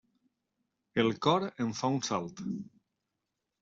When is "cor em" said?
1.27-1.71